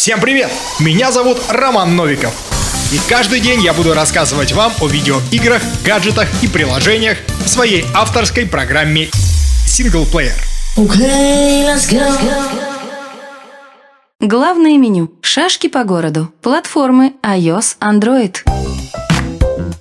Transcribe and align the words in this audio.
Всем 0.00 0.18
привет! 0.18 0.50
Меня 0.78 1.12
зовут 1.12 1.36
Роман 1.50 1.94
Новиков. 1.94 2.32
И 2.90 2.98
каждый 3.06 3.38
день 3.38 3.60
я 3.60 3.74
буду 3.74 3.92
рассказывать 3.92 4.52
вам 4.52 4.72
о 4.80 4.88
видеоиграх, 4.88 5.60
гаджетах 5.84 6.26
и 6.42 6.48
приложениях 6.48 7.18
в 7.44 7.46
своей 7.46 7.84
авторской 7.94 8.46
программе 8.46 9.10
«Синглплеер». 9.66 10.32
Okay, 10.78 11.66
let's 11.66 11.86
go. 11.90 12.00
Главное 14.20 14.78
меню. 14.78 15.12
Шашки 15.20 15.68
по 15.68 15.84
городу. 15.84 16.32
Платформы 16.40 17.12
iOS, 17.22 17.76
Android. 17.80 18.36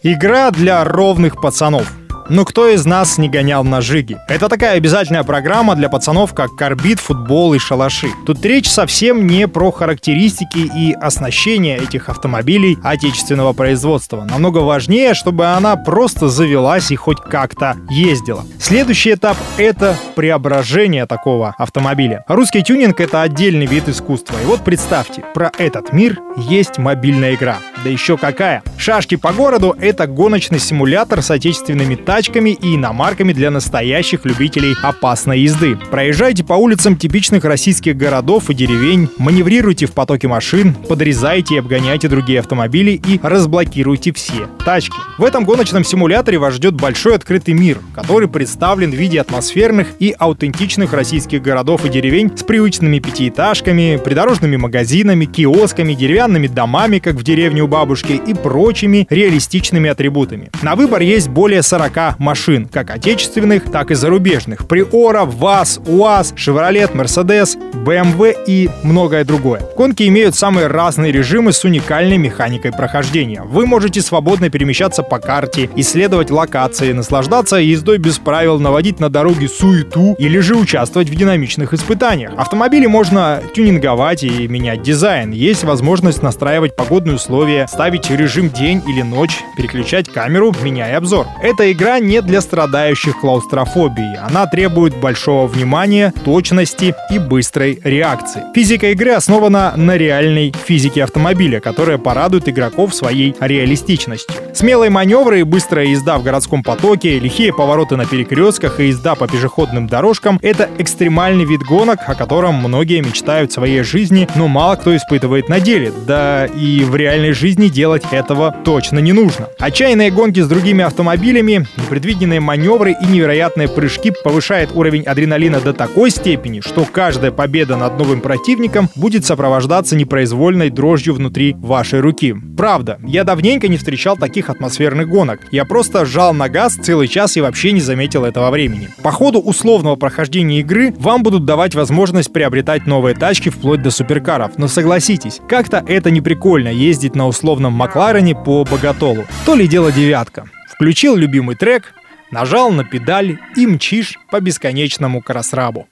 Игра 0.04 0.52
для 0.52 0.84
ровных 0.84 1.40
пацанов. 1.40 1.94
Ну 2.32 2.46
кто 2.46 2.68
из 2.68 2.86
нас 2.86 3.18
не 3.18 3.28
гонял 3.28 3.64
на 3.64 3.82
жиге? 3.82 4.20
Это 4.28 4.50
такая 4.50 4.78
обязательная 4.78 5.24
программа 5.24 5.76
для 5.76 5.90
пацанов, 5.90 6.36
как 6.36 6.56
карбид, 6.56 7.00
футбол 7.00 7.56
и 7.56 7.58
шалаши. 7.58 8.10
Тут 8.28 8.46
речь 8.46 8.70
совсем 8.70 9.26
не 9.26 9.48
про 9.48 9.72
характеристики 9.72 10.60
и 10.60 10.94
оснащение 10.94 11.80
этих 11.80 12.08
автомобилей 12.08 12.78
отечественного 12.84 13.54
производства. 13.54 14.26
Намного 14.26 14.60
важнее, 14.60 15.16
чтобы 15.16 15.48
она 15.48 15.76
просто 15.76 16.30
завелась 16.30 16.92
и 16.92 16.96
хоть 16.96 17.18
как-то 17.20 17.78
ездила. 17.90 18.46
Следующий 18.60 19.14
этап— 19.14 19.36
это 19.58 19.96
преображение 20.14 21.08
такого 21.08 21.56
автомобиля. 21.58 22.26
Русский 22.28 22.62
тюнинг— 22.62 23.00
это 23.02 23.24
отдельный 23.24 23.66
вид 23.66 23.90
искусства. 23.90 24.36
И 24.44 24.46
вот 24.46 24.64
представьте, 24.64 25.24
про 25.34 25.52
этот 25.58 25.94
мир 25.94 26.20
есть 26.38 26.78
мобильная 26.78 27.34
игра. 27.34 27.58
Да 27.84 27.90
еще 27.90 28.18
какая! 28.18 28.62
Шашки 28.78 29.16
по 29.16 29.34
городу— 29.34 29.76
это 29.80 30.06
гоночный 30.06 30.60
симулятор 30.60 31.24
с 31.24 31.32
отечественными 31.32 31.96
тачками 31.96 32.19
тачками 32.20 32.50
и 32.50 32.76
иномарками 32.76 33.32
для 33.32 33.50
настоящих 33.50 34.26
любителей 34.26 34.76
опасной 34.84 35.40
езды. 35.40 35.78
Проезжайте 35.90 36.44
по 36.44 36.52
улицам 36.52 36.98
типичных 36.98 37.46
российских 37.46 37.96
городов 37.96 38.50
и 38.50 38.54
деревень, 38.54 39.08
маневрируйте 39.18 39.86
в 39.86 39.94
потоке 39.94 40.28
машин, 40.28 40.74
подрезайте 40.74 41.56
и 41.56 41.58
обгоняйте 41.60 42.10
другие 42.10 42.42
автомобили 42.42 43.00
и 43.08 43.22
разблокируйте 43.24 44.12
все 44.12 44.50
тачки. 44.66 44.98
В 45.18 45.24
этом 45.24 45.46
гоночном 45.46 45.86
симуляторе 45.86 46.40
вас 46.40 46.56
ждет 46.56 46.74
большой 46.74 47.16
открытый 47.16 47.54
мир, 47.54 47.80
который 47.96 48.28
представлен 48.28 48.92
в 48.92 48.96
виде 48.96 49.22
атмосферных 49.22 49.88
и 50.00 50.14
аутентичных 50.20 50.92
российских 50.92 51.42
городов 51.42 51.86
и 51.86 51.90
деревень 51.90 52.36
с 52.36 52.44
привычными 52.44 53.00
пятиэтажками, 53.00 53.98
придорожными 54.04 54.58
магазинами, 54.58 55.24
киосками, 55.24 55.94
деревянными 55.94 56.48
домами, 56.48 57.00
как 57.00 57.16
в 57.16 57.24
деревне 57.24 57.62
у 57.62 57.68
бабушки, 57.68 58.20
и 58.28 58.34
прочими 58.34 59.08
реалистичными 59.10 59.90
атрибутами. 59.90 60.50
На 60.62 60.76
выбор 60.76 61.02
есть 61.02 61.30
более 61.30 61.64
40 61.64 62.09
машин, 62.18 62.68
как 62.68 62.90
отечественных, 62.90 63.72
так 63.72 63.92
и 63.92 63.96
зарубежных. 63.96 64.68
Приора, 64.68 65.26
ВАЗ, 65.26 65.80
УАЗ, 65.86 66.34
Chevrolet, 66.34 66.92
Mercedes, 66.94 67.58
BMW 67.74 68.36
и 68.48 68.70
многое 68.84 69.24
другое. 69.24 69.62
Гонки 69.78 70.08
имеют 70.08 70.36
самые 70.36 70.68
разные 70.68 71.12
режимы 71.12 71.52
с 71.52 71.64
уникальной 71.64 72.18
механикой 72.18 72.72
прохождения. 72.72 73.42
Вы 73.44 73.66
можете 73.66 74.02
свободно 74.02 74.50
перемещаться 74.50 75.04
по 75.04 75.20
карте, 75.20 75.70
исследовать 75.76 76.32
локации, 76.32 76.94
наслаждаться 76.94 77.58
ездой 77.58 77.98
без 77.98 78.18
правил, 78.20 78.60
наводить 78.60 79.00
на 79.00 79.10
дороге 79.10 79.48
суету 79.48 80.16
или 80.18 80.40
же 80.40 80.56
участвовать 80.56 81.10
в 81.10 81.16
динамичных 81.16 81.74
испытаниях. 81.74 82.32
Автомобили 82.38 82.86
можно 82.86 83.42
тюнинговать 83.54 84.24
и 84.24 84.48
менять 84.48 84.82
дизайн. 84.82 85.32
Есть 85.32 85.64
возможность 85.64 86.22
настраивать 86.22 86.76
погодные 86.76 87.16
условия, 87.16 87.68
ставить 87.68 88.10
режим 88.10 88.50
день 88.50 88.82
или 88.88 89.02
ночь, 89.02 89.40
переключать 89.58 90.10
камеру, 90.10 90.54
меняя 90.62 90.98
обзор. 90.98 91.28
Эта 91.42 91.72
игра 91.72 91.89
не 91.98 92.22
для 92.22 92.42
страдающих 92.42 93.22
клаустрофобией. 93.22 94.18
Она 94.18 94.46
требует 94.46 94.96
большого 94.96 95.48
внимания, 95.48 96.14
точности 96.24 96.94
и 97.10 97.18
быстрой 97.18 97.80
реакции. 97.84 98.44
Физика 98.54 98.92
игры 98.92 99.12
основана 99.12 99.74
на 99.76 99.98
реальной 99.98 100.54
физике 100.66 101.04
автомобиля, 101.04 101.60
которая 101.60 101.98
порадует 101.98 102.48
игроков 102.48 102.94
своей 102.94 103.34
реалистичностью. 103.40 104.36
Смелые 104.54 104.90
маневры 104.90 105.40
и 105.40 105.44
быстрая 105.44 105.86
езда 105.86 106.18
в 106.18 106.24
городском 106.24 106.62
потоке, 106.64 107.18
лихие 107.18 107.54
повороты 107.54 107.96
на 107.96 108.06
перекрестках 108.06 108.80
и 108.80 108.88
езда 108.88 109.16
по 109.16 109.28
пешеходным 109.28 109.88
дорожкам— 109.88 110.38
это 110.42 110.70
экстремальный 110.78 111.46
вид 111.46 111.62
гонок, 111.64 112.00
о 112.06 112.16
котором 112.16 112.56
многие 112.56 113.02
мечтают 113.02 113.52
в 113.52 113.54
своей 113.54 113.84
жизни, 113.84 114.28
но 114.36 114.48
мало 114.48 114.76
кто 114.76 114.96
испытывает 114.96 115.48
на 115.48 115.60
деле. 115.60 115.94
Да 116.06 116.46
и 116.46 116.84
в 116.84 116.96
реальной 116.96 117.32
жизни 117.32 117.70
делать 117.70 118.04
этого 118.12 118.54
точно 118.66 119.00
не 119.00 119.14
нужно. 119.14 119.48
Отчаянные 119.60 120.12
гонки 120.12 120.42
с 120.42 120.48
другими 120.48 120.84
автомобилями, 120.84 121.66
непредвиденные 121.90 122.40
маневры 122.40 122.92
и 122.92 123.06
невероятные 123.08 123.68
прыжки 123.68 124.14
повышают 124.24 124.72
уровень 124.76 125.02
адреналина 125.02 125.60
до 125.60 125.74
такой 125.74 126.12
степени, 126.12 126.60
что 126.60 126.86
каждая 126.86 127.32
победа 127.32 127.78
над 127.78 127.98
новым 127.98 128.22
противником 128.22 128.90
будет 128.96 129.26
сопровождаться 129.26 129.96
непроизвольной 129.96 130.70
дрожью 130.70 131.16
внутри 131.16 131.56
вашей 131.58 132.02
руки. 132.02 132.36
Правда, 132.56 133.00
я 133.08 133.24
давненько 133.24 133.68
не 133.68 133.78
встречал 133.78 134.18
таких 134.18 134.52
атмосферных 134.52 135.10
гонок. 135.10 135.40
Я 135.52 135.66
просто 135.66 136.06
жал 136.06 136.36
на 136.36 136.48
газ 136.48 136.76
целый 136.76 137.08
час 137.08 137.38
и 137.38 137.42
вообще 137.42 137.72
не 137.72 137.82
заметил 137.82 138.24
этого 138.24 138.52
времени. 138.52 138.90
По 139.02 139.12
ходу 139.12 139.40
условного 139.40 139.96
прохождения 139.96 140.60
игры 140.60 140.94
вам 140.96 141.24
будут 141.24 141.46
давать 141.46 141.74
возможность 141.74 142.32
приобретать 142.32 142.86
новые 142.86 143.16
тачки 143.16 143.50
вплоть 143.50 143.82
до 143.82 143.90
суперкаров. 143.90 144.52
Но 144.58 144.68
согласитесь, 144.68 145.42
как-то 145.50 145.84
это 145.88 146.12
не 146.12 146.22
прикольно 146.22 146.70
ездить 146.70 147.16
на 147.16 147.28
условном 147.28 147.74
Макларене 147.74 148.36
по 148.36 148.64
Богатолу. 148.64 149.26
То 149.48 149.56
ли 149.56 149.68
дело 149.68 149.92
девятка. 149.92 150.46
Включил 150.80 151.18
любимый 151.18 151.58
трек, 151.58 151.94
нажал 152.32 152.72
на 152.72 152.86
педаль 152.86 153.38
и 153.58 153.68
мчишь 153.68 154.18
по 154.32 154.40
бесконечному 154.40 155.22
красрабу. 155.22 155.90